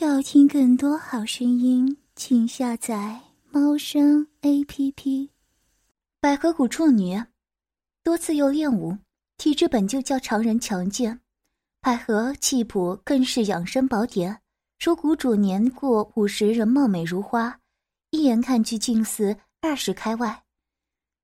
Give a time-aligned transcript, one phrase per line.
[0.00, 5.30] 要听更多好声音，请下载猫声 A P P。
[6.20, 7.20] 百合谷处女，
[8.04, 8.96] 多次又练武，
[9.38, 11.18] 体质本就较常人强健。
[11.80, 14.40] 百合气谱更是养生宝典，
[14.78, 17.58] 如谷主年过五十仍貌美如花，
[18.10, 20.44] 一眼看去近似二十开外。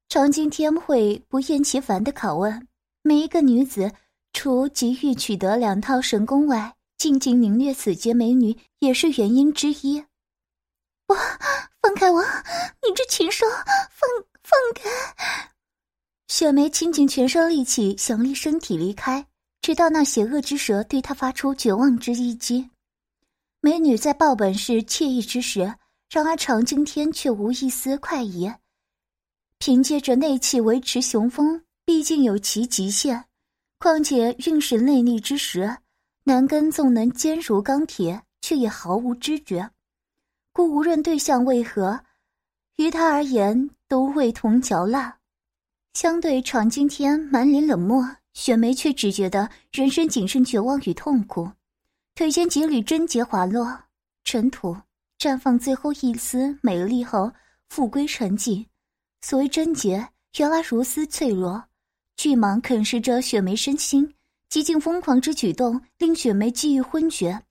[0.09, 2.67] 常经天会不厌其烦的拷问
[3.03, 3.93] 每一个女子，
[4.33, 6.75] 除急于取得两套神功外。
[6.97, 10.05] 静静凌虐此间美女也是原因之一。
[11.09, 11.15] 我
[11.83, 12.23] 放开我！
[12.23, 13.47] 你这禽兽，
[13.91, 14.09] 放
[14.43, 14.91] 放开！
[16.29, 19.27] 雪梅倾尽全身力气想离身体离开，
[19.61, 22.71] 直到那邪恶之蛇对她发出绝望之一击。
[23.61, 25.75] 美女在报本是惬意之时，
[26.11, 28.51] 然而长今天却无一丝快意。
[29.59, 33.27] 凭借着内气维持雄风，毕竟有其极限。
[33.79, 35.77] 况且运势内力之时。
[36.27, 39.71] 男根纵能坚如钢铁，却也毫无知觉，
[40.53, 42.01] 故无论对象为何，
[42.77, 45.19] 于他而言都味同嚼蜡。
[45.93, 51.51] 相对闯今天满脸冷漠，雪梅却只觉得人生仅剩绝望与痛苦。
[52.15, 53.79] 腿间几缕贞洁滑落，
[54.25, 54.75] 尘土
[55.19, 57.31] 绽放最后一丝美丽后
[57.69, 58.65] 复归沉寂。
[59.21, 60.09] 所谓贞洁，
[60.39, 61.63] 原来如此脆弱。
[62.17, 64.15] 巨蟒啃食着雪梅身心。
[64.55, 67.43] 极尽疯狂之举动，令雪梅记忆昏厥。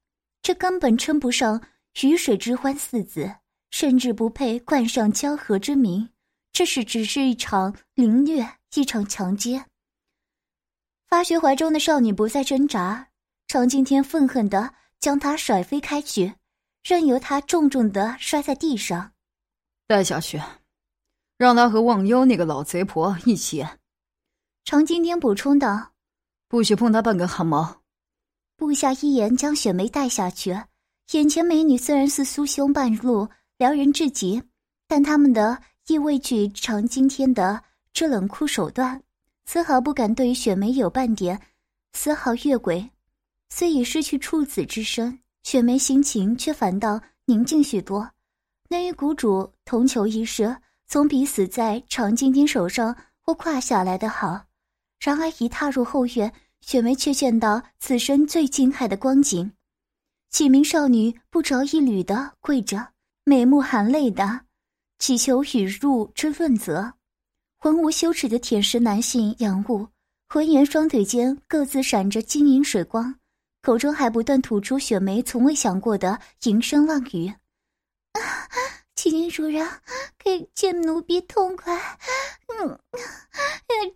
[0.42, 1.62] 这根本称不上
[2.02, 3.30] “鱼水之欢”四字，
[3.72, 6.12] 甚至不配冠上“江河”之名。
[6.54, 9.66] 这是只是一场凌虐，一场强奸。
[11.06, 13.10] 发觉怀中的少女不再挣扎，
[13.48, 16.36] 常敬天愤恨地将她甩飞开去，
[16.86, 19.12] 任由她重重地摔在地上。
[19.88, 20.42] 带下去，
[21.38, 23.68] 让她和忘忧那个老贼婆一起。
[24.64, 25.90] 常敬天补充道。
[26.54, 27.82] 不许碰他半根汗毛！
[28.56, 30.56] 部下一言将雪梅带下去。
[31.14, 34.40] 眼前美女虽然是酥胸半露，撩人至极，
[34.88, 37.60] 但他们的亦畏惧常今天的
[37.92, 39.02] 这冷酷手段，
[39.48, 41.42] 丝毫不敢对雪梅有半点
[41.94, 42.88] 丝毫越轨。
[43.50, 48.08] 虽已失去处子之身，雪梅心情却反倒宁静许多。
[48.70, 50.56] 能与谷主同求一世，
[50.86, 54.40] 总比死在常今天手上或胯下来的好。
[55.00, 56.32] 然而一踏入后院，
[56.66, 59.52] 雪梅却见到此生最惊骇的光景：
[60.30, 62.94] 几名少女不着一缕的跪着，
[63.26, 64.46] 眉目含泪的
[64.98, 66.94] 祈求雨露之润泽；
[67.60, 69.88] 浑无羞耻的舔舐男性仰舞，
[70.30, 73.14] 浑圆双腿间各自闪着晶莹水光，
[73.62, 77.34] 口中还不断吐出雪梅从未想过的淫声浪语。
[79.12, 79.68] 请主人
[80.18, 81.78] 给贱奴婢痛快，
[82.48, 82.80] 嗯，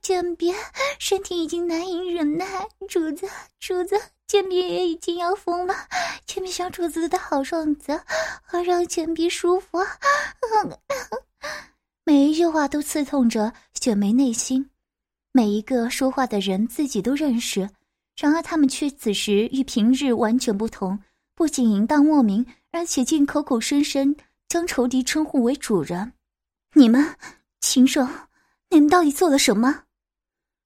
[0.02, 0.54] 贱婢
[1.00, 3.26] 身体已经难以忍耐，主子，
[3.58, 3.98] 主子，
[4.28, 5.74] 贱婢也已经要疯了，
[6.26, 7.98] 贱婢想主子的好状子，
[8.44, 9.80] 好让贱婢舒服。
[12.04, 14.70] 每一句话都刺痛着雪梅内心，
[15.32, 17.70] 每一个说话的人自己都认识，
[18.18, 21.00] 然而他们却此时与平日完全不同，
[21.34, 24.14] 不仅淫荡莫名，而且竟口口声声。
[24.50, 26.14] 将仇敌称呼为主人，
[26.74, 27.16] 你们
[27.60, 28.08] 禽兽，
[28.70, 29.84] 你们到底做了什么？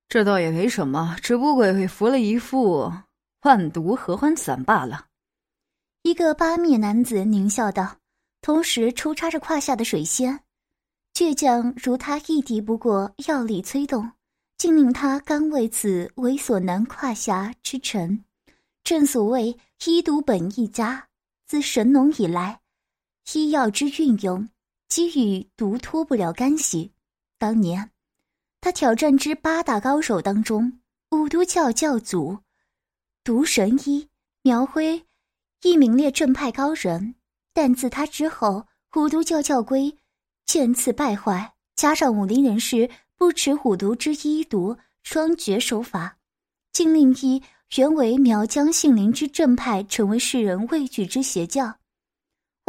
[0.08, 2.92] 这倒也没什么，只不过为服了一副
[3.42, 5.08] 万毒合欢散罢了。
[6.04, 7.98] 一个八面男子狞笑道，
[8.42, 10.42] 同时抽插着胯下的水仙，
[11.14, 14.12] 倔强如他亦敌不过药力催动，
[14.58, 18.24] 竟令他甘为此猥琐男胯下之臣。
[18.84, 21.08] 正所谓医毒本一家，
[21.48, 22.61] 自神农以来。
[23.34, 24.50] 医药之运用，
[24.90, 26.92] 基与毒脱不了干系。
[27.38, 27.92] 当年，
[28.60, 30.80] 他挑战之八大高手当中，
[31.12, 32.38] 五毒教教主
[33.24, 34.08] 毒神医
[34.42, 35.06] 苗辉，
[35.64, 37.16] 亦名列正派高人。
[37.54, 39.98] 但自他之后，虎毒教教规
[40.46, 46.18] 渐次败坏，加上武林人士不持虎毒之医毒双绝手法，
[46.74, 47.42] 竟令一
[47.76, 51.76] 原为苗疆杏林之正派，成为世人畏惧之邪教。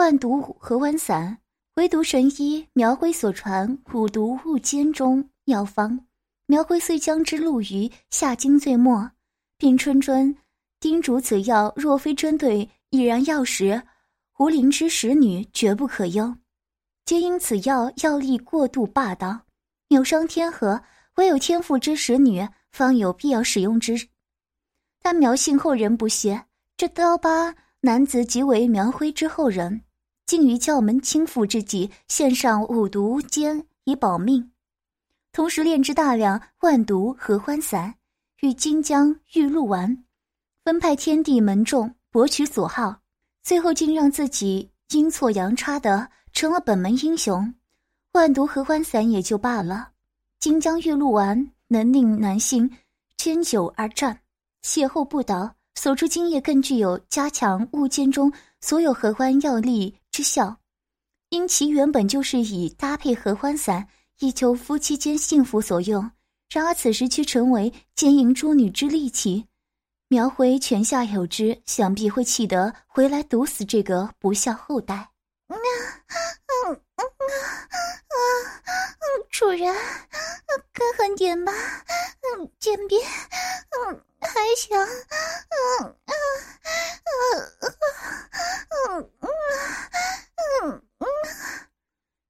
[0.03, 1.39] 万毒合欢散，
[1.77, 6.07] 唯独神医苗辉所传五毒物煎中药方。
[6.47, 9.13] 苗辉虽将之录于下经最末，
[9.57, 10.35] 并谆谆
[10.81, 13.81] 叮嘱此药若非针对已然药时，
[14.41, 16.37] 无灵之使女绝不可用。
[17.07, 19.43] 皆因此药药力过度霸道，
[19.91, 20.83] 扭伤天和，
[21.15, 24.09] 唯有天赋之使女方有必要使用之。
[25.01, 26.45] 但苗姓后人不屑，
[26.77, 27.55] 这刀疤。
[27.85, 29.83] 男子即为苗辉之后人，
[30.27, 34.51] 竟于教门倾覆之际献上五毒煎以保命，
[35.33, 37.95] 同时炼制大量万毒合欢散
[38.41, 40.05] 与金姜玉露丸，
[40.65, 43.01] 分派天地门众博取所好。
[43.43, 47.53] 最后竟让自己阴错阳差的成了本门英雄。
[48.13, 49.91] 万毒合欢散也就罢了，
[50.39, 52.71] 金江玉露丸能令男性
[53.17, 54.21] 坚久而战，
[54.63, 60.59] 邂逅不倒，所出精液更具有加强物间中所有合欢药力之效。
[61.31, 63.89] 因其原本就是以搭配合欢散，
[64.21, 66.11] 以求夫妻间幸福所用，
[66.51, 69.49] 然而此时却成为奸淫诸女之利器。
[70.09, 75.09] 苗辉泉下有知，想必会气得回来毒死这个不孝后代。
[75.49, 77.05] 嗯嗯嗯
[78.13, 79.75] 嗯，主人，
[80.75, 81.53] 更狠点吧，
[82.37, 86.13] 嗯，贱婢，嗯，还想，嗯嗯
[87.07, 87.13] 嗯
[88.71, 89.11] 嗯嗯
[90.63, 91.07] 嗯嗯，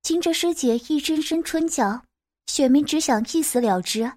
[0.02, 2.00] 听着师姐一声声春叫，
[2.46, 4.12] 雪明只想一死了之。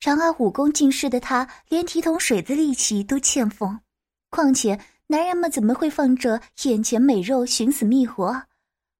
[0.00, 3.78] 然而武功尽失的他，连提桶水的力气都欠奉。
[4.30, 8.42] 况且男人们怎么会放着眼前美肉寻死觅活？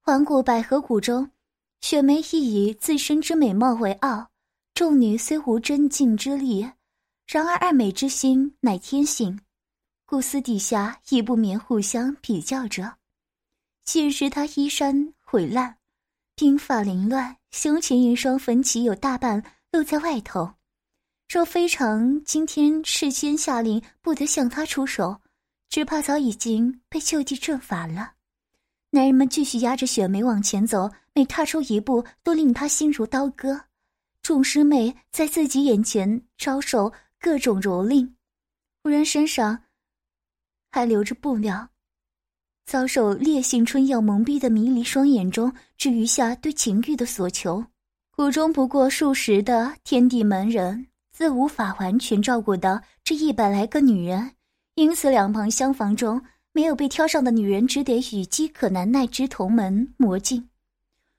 [0.01, 1.29] 环顾百合谷中，
[1.81, 4.29] 雪梅亦以自身之美貌为傲。
[4.75, 6.71] 众女虽无真劲之力，
[7.27, 9.41] 然而爱美之心乃天性，
[10.07, 12.95] 故私底下亦不免互相比较着。
[13.85, 15.77] 现时她衣衫毁烂，
[16.37, 19.41] 鬓发凌乱，胸前一双粉起有大半
[19.71, 20.55] 露在外头。
[21.29, 25.21] 若非常今天事先下令不得向他出手，
[25.69, 28.15] 只怕早已经被就地正法了。
[28.91, 33.61] 男人们继续压着雪梅往前走，每踏出一步都令他心如刀割。
[34.21, 38.13] 众师妹在自己眼前遭受各种蹂躏，
[38.83, 39.63] 无人身上
[40.73, 41.69] 还留着布料，
[42.67, 47.65] 遭受烈性春药蒙蔽的迷离双眼中，只余下对情欲的所求。
[48.17, 50.87] 谷中不过数十的天地门人。
[51.17, 54.33] 自无法完全照顾到这一百来个女人，
[54.75, 56.21] 因此两旁厢房中
[56.53, 60.49] 没有被挑上的女人，只得与饥渴难耐之同门魔镜。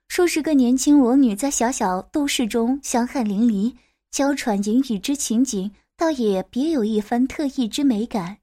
[0.10, 3.74] 数十个年轻裸女在小小斗室中相汗淋漓、
[4.12, 8.36] 娇喘淫语之情景，倒也别有一番特异之美感。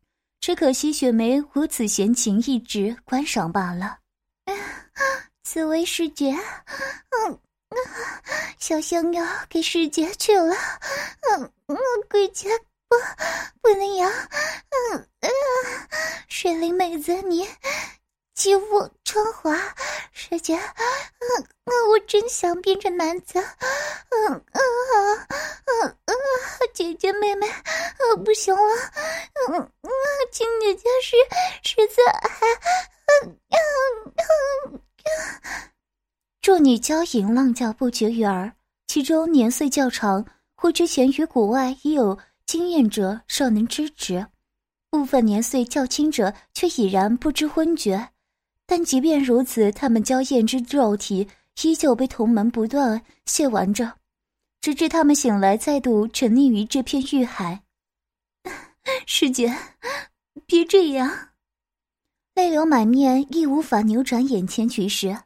[0.43, 3.99] 只可惜雪梅无此闲情逸致观赏罢了。
[5.45, 6.33] 此为师姐，
[7.11, 7.39] 嗯。
[8.59, 10.53] 小香要给师姐去了，
[11.31, 11.77] 嗯嗯，
[12.11, 12.51] 归家
[12.89, 12.97] 不
[13.61, 15.31] 不能养，嗯嗯，
[16.29, 17.49] 水灵妹子你
[18.35, 19.57] 肌肤春滑，
[20.13, 24.61] 师姐，嗯嗯，我真想变成男子，嗯嗯
[25.67, 26.15] 嗯嗯，
[26.75, 28.75] 姐姐妹妹，嗯不行了，
[29.49, 29.91] 嗯嗯，
[30.33, 31.15] 亲姐姐是
[31.63, 32.47] 实在还，
[33.27, 34.13] 嗯嗯
[34.73, 34.81] 嗯。
[36.41, 38.51] 众女娇吟浪叫不绝于耳，
[38.87, 40.25] 其中年岁较长
[40.57, 44.27] 或之前于谷外已有经验者尚能支持，
[44.91, 48.09] 部分年岁较轻者却已然不知昏厥。
[48.67, 51.29] 但即便如此，他们娇艳之肉体
[51.63, 53.99] 依旧被同门不断亵玩着，
[54.63, 57.63] 直至他们醒来，再度沉溺于这片欲海。
[59.07, 59.55] 师姐，
[60.47, 61.31] 别这样，
[62.35, 65.17] 泪流满面，亦无法扭转眼前局势。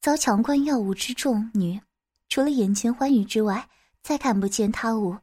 [0.00, 1.80] 遭强灌药物之众女，
[2.28, 3.68] 除了眼前欢愉之外，
[4.02, 5.16] 再看不见他物。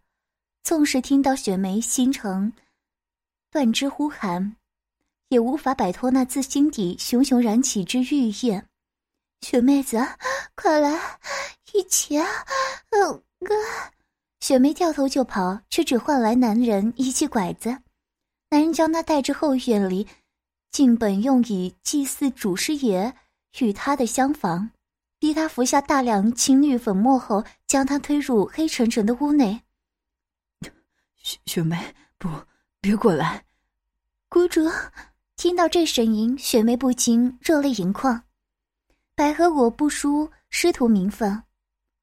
[0.63, 2.51] 纵使听到雪梅心诚
[3.51, 4.55] 断肢呼喊，
[5.29, 8.67] 也无法摆脱那自心底熊熊燃起之欲焰。
[9.41, 9.97] 雪妹子，
[10.55, 10.99] 快来，
[11.73, 12.27] 一起啊！
[12.89, 13.55] 嗯哥，
[14.39, 17.75] 雪梅掉头就跑，却只换来男人一记拐子。
[18.51, 20.07] 男人将她带至后院里，
[20.69, 23.15] 竟本用以祭祀主师爷。
[23.59, 24.71] 与他的厢房，
[25.19, 29.61] 逼他服下大量青绿粉末后，将他推入黑沉沉的屋内。
[31.17, 32.29] 雪雪梅，不，
[32.79, 33.43] 别过来！
[34.29, 34.61] 谷主
[35.35, 38.23] 听到这声音，雪梅不禁热泪盈眶。
[39.15, 41.43] 百合果不输师徒名分，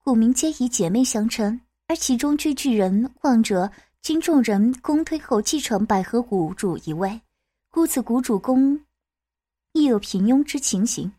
[0.04, 7.20] 古名皆以姐妹相称，而其中最巨人望者，经众人公推后继承百合谷主一位，
[7.70, 8.80] 故此谷主公
[9.72, 11.12] 亦有平庸之情形。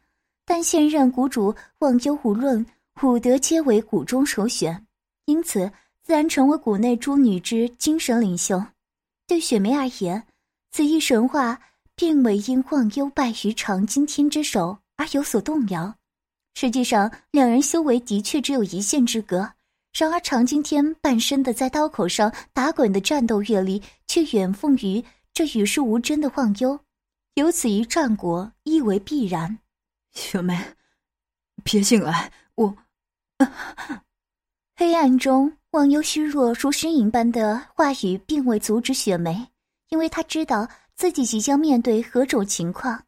[0.46, 2.66] 但现任谷主忘忧无论，
[3.04, 4.88] 武德皆为谷中首选，
[5.26, 5.72] 因此
[6.04, 8.64] 自然成为谷内诸女之精神领袖。
[9.28, 10.26] 对雪梅而言，
[10.72, 11.62] 此一神话
[11.96, 15.94] 并未因忘忧败于长今天之手而有所动摇。
[16.56, 19.52] 实际上，两人修为的确只有一线之隔。
[19.94, 25.04] 然而，常今天半身的在刀口上打滚的战斗阅历，却远奉于
[25.34, 26.80] 这与世无争的忘忧。
[27.34, 29.60] 由此一战果，亦为必然。
[30.12, 30.58] 雪梅，
[31.64, 32.32] 别进来！
[32.56, 32.78] 我
[34.76, 39.50] 黑暗中，忘忧虚弱如呻吟般的话语，并未阻止雪梅，
[39.90, 43.04] 因为她知道自己即将面对何种情况。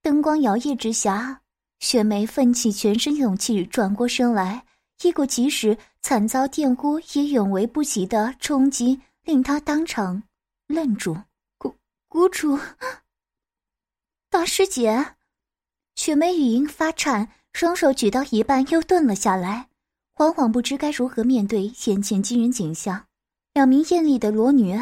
[0.00, 1.42] 灯光摇曳之下，
[1.80, 4.64] 雪梅奋起全身勇气，转过身来，
[5.02, 10.22] 一股即使惨遭玷污也永为不及的冲击，令她当场
[10.66, 11.16] 愣住。
[11.56, 11.74] 谷
[12.08, 12.58] 谷主，
[14.28, 15.14] 大师姐，
[15.94, 19.68] 雪梅语音发颤，双手举到一半又顿了下来，
[20.14, 23.06] 惶惶不知该如何面对眼前惊人景象。
[23.54, 24.78] 两名艳丽的裸女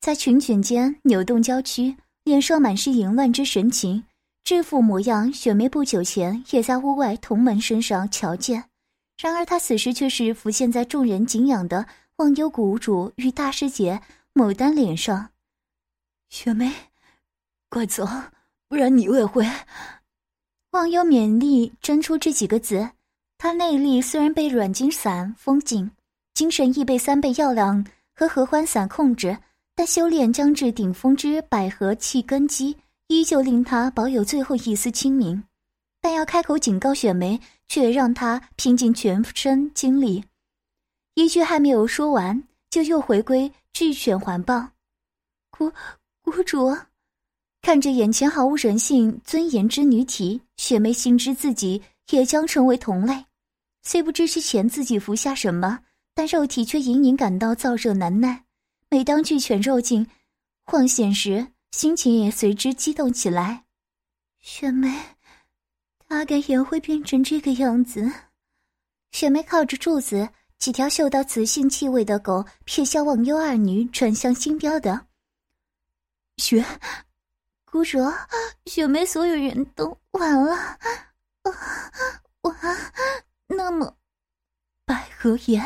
[0.00, 4.04] 在群群间扭动娇躯，脸上满是淫乱之神情。
[4.44, 8.64] 这副模样，雪梅不久前也在屋外同门身上瞧见。
[9.16, 11.86] 然而，她此时却是浮现在众人敬仰的
[12.16, 14.02] 忘忧谷主与大师姐
[14.34, 15.30] 牡丹脸上。
[16.28, 16.70] 雪梅，
[17.70, 18.06] 快走，
[18.68, 19.48] 不然你也会。
[20.72, 22.90] 忘忧勉力争出这几个字。
[23.38, 25.90] 他内力虽然被软金伞封禁，
[26.34, 29.38] 精神亦被三倍药量和合欢散控制，
[29.74, 32.76] 但修炼将至顶峰之百合气根基。
[33.14, 35.44] 依旧令他保有最后一丝清明，
[36.00, 40.24] 但要开口警告雪梅，却让他拼尽全身精力。
[41.14, 44.68] 一句还没有说完，就又回归巨犬环抱。
[45.50, 45.72] 谷
[46.22, 46.76] 谷主，
[47.62, 51.80] 看着眼前毫无人性尊严之女体，雪梅心知自己
[52.10, 53.24] 也将成为同类。
[53.84, 55.78] 虽不知之前自己服下什么，
[56.14, 58.44] 但肉体却隐隐感到燥热难耐。
[58.90, 60.04] 每当巨犬肉尽
[60.64, 63.64] 晃现时，心情也随之激动起来。
[64.38, 64.96] 雪梅，
[66.06, 68.12] 大概也会变成这个样子。
[69.10, 75.08] 雪梅靠着柱子，几条嗅到雌性气味的狗撇向忘忧二女，转向星标的
[76.36, 76.64] 雪。
[77.64, 77.98] 姑主，
[78.66, 80.54] 雪梅，所有人都完了。
[80.54, 80.78] 啊，
[82.42, 82.54] 完。
[83.48, 83.96] 那么，
[84.84, 85.60] 百合也。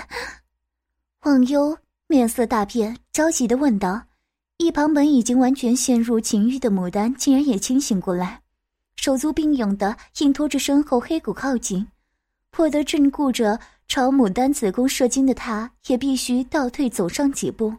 [1.24, 4.07] 忘忧面色大变，着急的问道。
[4.58, 8.42] 一旁本已经完全陷入情欲的牡丹，竟然也清醒过来，
[8.96, 11.86] 手足并用的硬拖着身后黑骨靠近，
[12.50, 17.76] 迫得正顾着朝牡丹子宫射精的他，也必须倒退走上几步。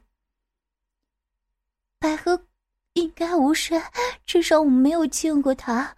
[2.00, 2.46] 百合
[2.94, 3.82] 应该无事，
[4.26, 5.96] 至少我们没有见过他。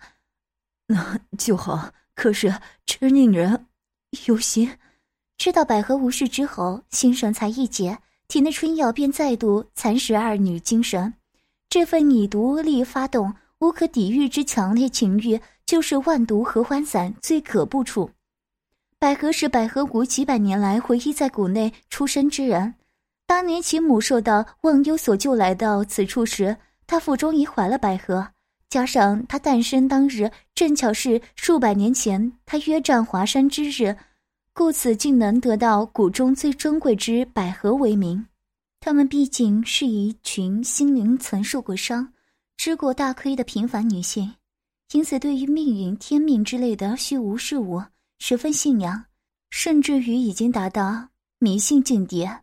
[0.88, 1.94] 那就好。
[2.14, 2.54] 可是
[2.86, 3.68] 真令人
[4.28, 4.78] 忧心。
[5.38, 8.00] 知道百合无事之后，心神才一解。
[8.32, 11.14] 体内春药便再度蚕食二女精神，
[11.70, 18.10] 这份以毒力发动、无可抵御之强烈情欲，就是万毒合欢散最可怖处。
[18.98, 22.74] 百合是百合谷几百年来唯一在谷内出生之人。
[23.28, 26.56] 当年其母受到忘忧所救来到此处时，
[26.88, 28.26] 他腹中已怀了百合，
[28.70, 33.98] 加上他诞生当日正巧是数百年前他约战华山之日。
[34.54, 38.26] 故此，竟能得到谷中最珍贵之百合为名。
[38.82, 42.12] 她们毕竟是一群心灵曾受过伤、
[42.58, 44.34] 吃过大亏的平凡女性，
[44.92, 47.82] 因此对于命运、天命之类的虚无事物
[48.20, 49.06] 十分信仰，
[49.50, 51.08] 甚至于已经达到
[51.40, 52.42] 迷信境界。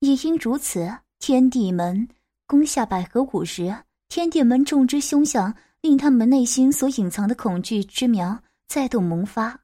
[0.00, 2.06] 也因如此，天地门
[2.46, 3.74] 攻下百合谷时，
[4.08, 8.38] 天地门众之凶相，令他们内心所隐藏的恐惧之苗
[8.68, 9.58] 再度萌发。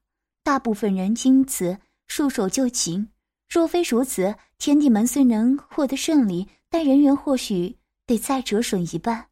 [0.45, 3.09] 大部分人因此束手就擒。
[3.49, 9.29] 若非如此，天地门虽能获得胜利，但人员或许得再折损一半。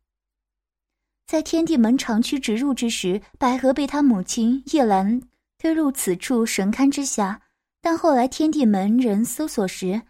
[1.27, 5.21] 在天地门长驱直入之时，百合被他母亲叶兰
[5.59, 7.41] 推入此处神龛之下，
[7.79, 10.01] 但后来天地门人搜索时，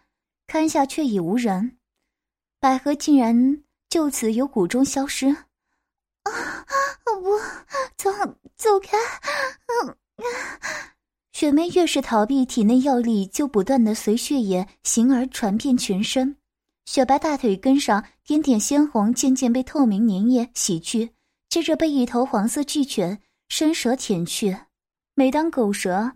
[0.48, 1.76] 龛下却已无人，
[2.58, 5.28] 百合竟然就此由谷中消失。
[5.28, 6.32] 啊！
[7.04, 7.38] 不，
[7.98, 8.10] 走，
[8.56, 8.96] 走开！
[9.84, 9.96] 嗯。
[11.34, 16.36] 雪梅越是逃避，体内药力就不断的随血液行而传遍全身。
[16.86, 21.10] 雪白大腿根上点点鲜红，渐渐被透明粘液洗去，
[21.48, 24.56] 接着被一头黄色巨犬伸舌舔去。
[25.16, 26.12] 每当狗舌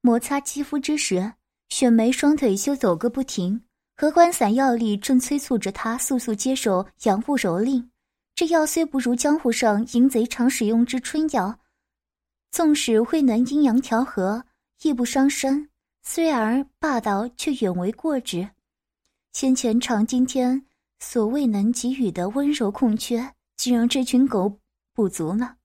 [0.00, 1.32] 摩擦肌肤之时，
[1.70, 3.62] 雪梅双腿就抖个不停。
[3.96, 7.88] 合欢散药力正催促着她速速接受阳物蹂躏。
[8.36, 11.58] 这药虽不如江湖上淫贼常使用之春药，
[12.52, 14.44] 纵使未能阴阳调和。
[14.82, 15.68] 亦不伤身，
[16.02, 18.50] 虽而霸道，却远为过之。
[19.32, 20.66] 先前常今天
[20.98, 24.58] 所未能给予的温柔空缺，竟让这群狗
[24.92, 25.56] 补足了。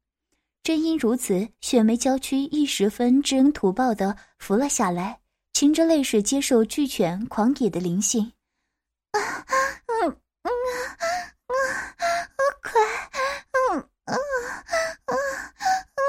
[0.61, 5.19] 正因如此，雪梅娇躯一十分知恩图报的伏了下来，
[5.53, 8.33] 噙着泪水接受巨犬狂野的灵性。
[9.11, 9.19] 啊，
[9.87, 10.51] 嗯嗯
[11.47, 11.53] 啊
[12.35, 12.79] 啊，快，
[13.71, 14.15] 嗯嗯
[15.05, 15.15] 嗯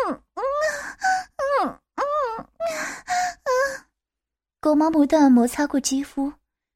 [0.05, 0.21] 嗯
[1.57, 1.79] 嗯嗯。
[4.61, 6.33] 狗不断摩擦过肌肤，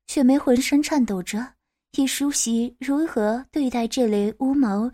[0.06, 1.54] 雪梅浑身颤抖着，
[1.96, 4.90] 以熟悉如何对待这类乌毛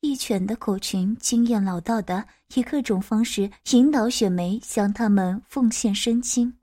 [0.00, 2.24] 一犬的狗群经验老道的，
[2.54, 6.54] 以各种方式引导雪梅向他们奉献身心。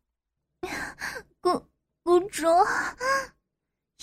[1.41, 1.63] 公
[2.03, 2.47] 公主，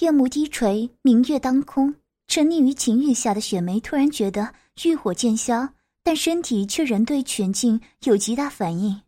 [0.01, 1.95] 夜幕低垂，明月当空，
[2.27, 5.69] 沉溺于情欲下的雪梅突然觉得欲火渐消，
[6.03, 9.01] 但身体却仍对全境有极大反应。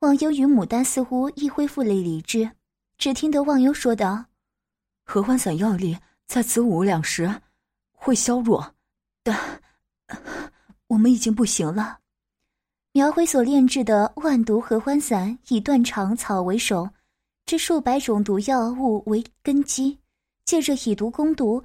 [0.00, 2.50] 忘忧与牡丹似乎亦恢复了理智，
[2.98, 4.26] 只听得忘忧说道
[5.04, 7.42] ：“合欢散药力在此五两时
[7.90, 8.74] 会消弱。”
[9.24, 9.60] 但
[10.86, 11.98] 我们已经不行了。
[12.92, 16.88] 苗辉所炼制的万毒合欢散，以断肠草为首，
[17.44, 19.98] 这数百种毒药物为根基，
[20.44, 21.62] 借着以毒攻毒，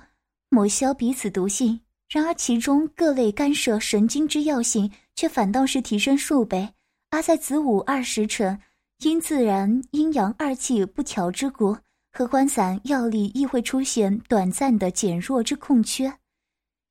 [0.49, 1.79] 抹消彼此毒性。
[2.09, 6.73] 然而其中各类干涉神经之药性，却反倒是提升数倍。
[7.13, 8.60] 而在子午二时辰，
[9.03, 11.77] 因自然阴阳二气不调之故，
[12.12, 16.12] 合欢散药力亦会出现短暂的减弱之空缺。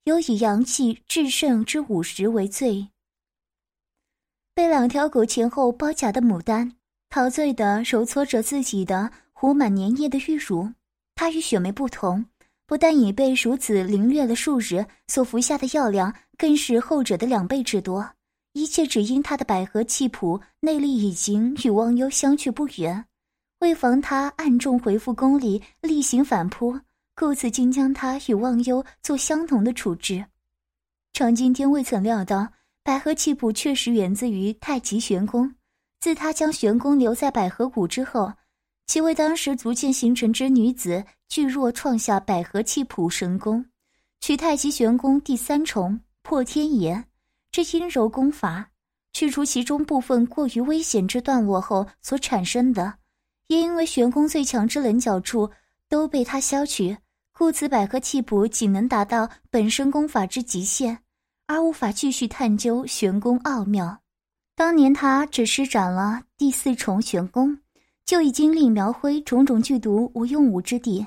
[0.05, 2.87] 尤以阳气至盛之五十为最。
[4.55, 6.73] 被两条狗前后包夹的牡丹，
[7.11, 10.71] 陶醉地揉搓着自己的糊满粘液的玉乳。
[11.17, 12.25] 她与雪梅不同，
[12.65, 18.09] 不但已被如此凌虐了数日，所服下的药量更是后者的两倍之多。
[18.53, 23.07] 一切只因他的百合气谱内力已经与忘忧相去不远，
[23.61, 26.79] 为防他暗中回复宫里，例行反扑。
[27.15, 30.25] 故此，竟将他与忘忧做相同的处置。
[31.13, 32.49] 常今天未曾料到，
[32.83, 35.55] 百合气谱确实源自于太极玄功。
[36.01, 38.33] 自他将玄功留在百合谷之后，
[38.87, 43.65] 其为当时逐渐形成之女子，巨若创下百合气谱神功，
[44.21, 47.05] 取太极玄功第三重破天炎
[47.53, 48.69] 这阴柔功法，
[49.13, 52.95] 去除其中部分过于危险之段落后所产生的，
[53.47, 55.49] 也因为玄功最强之棱角处。
[55.89, 56.97] 都被他消去，
[57.35, 60.99] 故此百合气补仅能达到本身功法之极限，
[61.47, 64.01] 而无法继续探究玄功奥妙。
[64.57, 67.59] 当年他只施展了第四重玄功，
[68.07, 71.05] 就已经令苗辉种种剧毒无用武之地；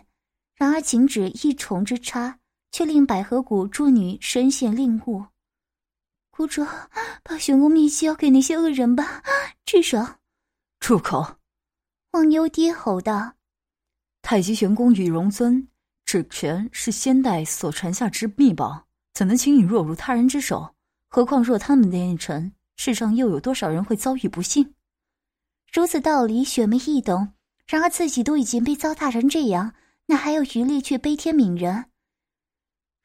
[0.55, 2.38] 然而仅止一重之差，
[2.71, 5.23] 却令百合谷诸女深陷令悟。
[6.38, 6.65] 谷主，
[7.24, 9.24] 把玄功秘籍交给那些恶人吧，
[9.65, 10.19] 至少……
[10.82, 11.38] 住口！
[12.12, 13.36] 忘忧爹吼道。
[14.21, 15.65] 太极玄功与荣尊
[16.06, 20.76] 指拳是先代所传下之秘宝，怎能轻易落入他人之手？
[21.08, 24.74] 何况若他们炼成，世上又有多少人会遭遇不幸？
[25.71, 27.32] 如此道理，雪梅易懂。
[27.65, 29.74] 然而自己都已经被糟蹋成这样，
[30.08, 31.86] 哪还有余力去悲天悯人？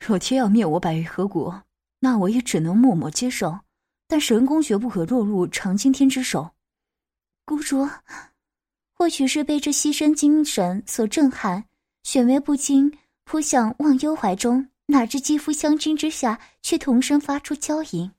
[0.04, 1.54] 若天要灭我百合谷，
[2.00, 3.60] 那我也只能默默接受。
[4.08, 6.50] 但神功绝不可落入长青天之手。
[7.44, 7.88] 孤主。
[8.92, 11.64] 或许是被这牺牲精神所震撼，
[12.02, 18.10] 雪梅不禁扑向忘忧怀中，哪知肌肤相亲之下，却同声发出娇吟。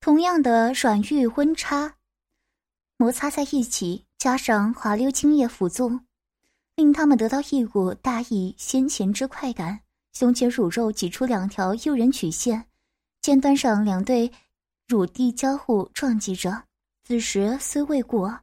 [0.00, 1.96] 同样的软玉温差
[2.96, 6.00] 摩擦在一起，加上滑溜精液辅助，
[6.76, 9.80] 令他们得到一股大意先前之快感。
[10.14, 12.64] 胸前乳肉挤出两条诱人曲线，
[13.24, 14.30] 尖端上两对
[14.86, 16.64] 乳蒂交互撞击着。
[17.04, 18.38] 此时虽未过。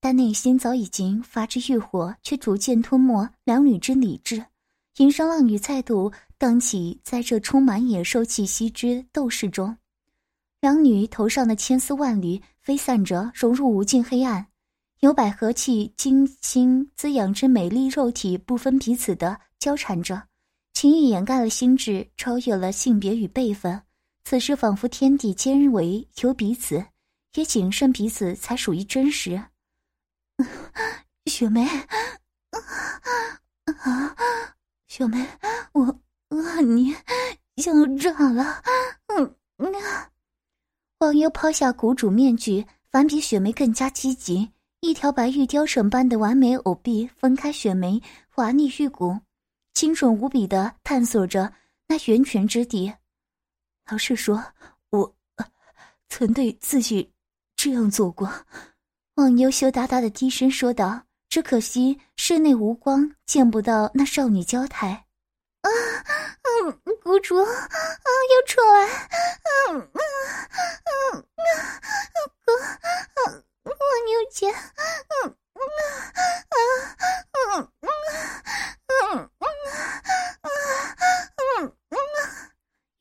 [0.00, 4.44] 但内心早已经发之欲火，却逐渐吞没两女之理智。
[4.96, 9.78] 银声浪语再度荡起，在这充满野兽气息之斗士中，
[10.60, 14.48] 两女头上的千丝万缕飞散着，融入无尽黑暗。
[14.98, 20.24] 有百合气精心滋养之美丽肉体，不分彼此的交缠着。
[20.72, 23.80] 情欲掩盖了心智，超越了性别与辈分。
[24.24, 26.84] 此时仿佛天地间唯有彼此，
[27.34, 29.40] 也仅剩彼此才属于真实。
[31.26, 31.66] 雪梅，
[32.50, 34.16] 啊，
[34.88, 35.26] 雪梅，
[35.72, 35.84] 我
[36.30, 36.94] 恨你
[37.56, 38.62] 想炸了。
[39.08, 39.36] 嗯，
[40.98, 44.50] 忘忧抛下谷主面具，反比雪梅更加积极。
[44.80, 49.18] 一条白玉雕绳般的完美藕臂分开雪梅华丽玉骨，
[49.72, 51.52] 精准无比的探索着
[51.86, 52.92] 那源泉之地。
[53.90, 54.42] 老实说，
[54.90, 55.14] 我
[56.08, 57.12] 曾对自己
[57.56, 58.32] 这样做过。
[59.16, 65.06] 忘忧羞答答的低声说道：“只可惜室内无光，见不到那少女娇态。”
[65.62, 68.86] 啊，嗯，谷主，啊，要出来，
[69.70, 70.00] 嗯嗯
[71.12, 71.26] 嗯嗯，
[72.44, 72.52] 哥，
[73.26, 73.72] 嗯，忘
[74.12, 75.60] 忧姐，嗯嗯
[76.50, 76.56] 啊
[77.32, 77.90] 嗯嗯
[78.88, 79.30] 嗯嗯
[81.38, 81.96] 嗯嗯，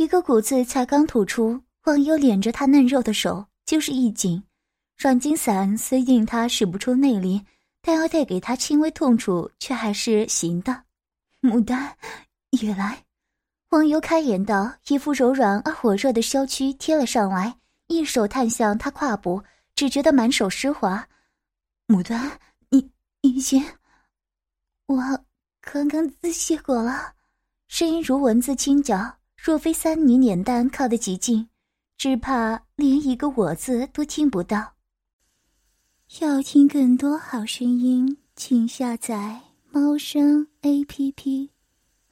[0.04, 4.44] 一个骨字才刚吐出，忘忧敛着他嫩肉的手就是一紧。
[4.98, 7.42] 软筋散虽令他使不出内力，
[7.82, 10.84] 但要带给他轻微痛楚却还是行的。
[11.42, 11.96] 牡丹，
[12.50, 13.02] 也来。
[13.70, 19.42] 忘忧开言道，一副柔软而火热的娇躯贴了上来，一手探向他胯部，
[19.74, 21.08] 只觉得满手湿滑。
[21.88, 22.40] 牡丹，
[22.70, 23.64] 你你先，
[24.88, 24.98] 我
[25.62, 27.14] 刚刚自泄过了。
[27.70, 31.50] 声音如蚊子轻叫，若非三女脸蛋靠得极近，
[31.98, 34.76] 只怕连一个“我”字都听不到。
[36.22, 41.53] 要听更多好声音，请下载猫声 A P P。